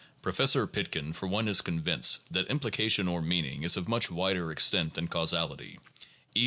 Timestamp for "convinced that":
1.61-2.47